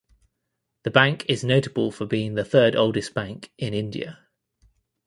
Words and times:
The 0.81 0.89
bank 0.89 1.25
is 1.29 1.43
notable 1.43 1.91
for 1.91 2.07
being 2.07 2.33
the 2.33 2.43
third 2.43 2.75
oldest 2.75 3.13
bank 3.13 3.51
in 3.59 3.75
India. 3.75 4.17